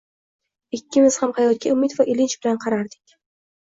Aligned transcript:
Ikkimiz 0.77 1.19
ham 1.25 1.35
hayotga 1.37 1.77
umid 1.77 1.97
va 2.01 2.11
ilinj 2.17 2.39
bilan 2.43 2.63
qarardik 2.69 3.19